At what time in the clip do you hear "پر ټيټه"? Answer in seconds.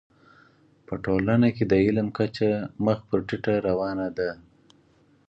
3.09-3.53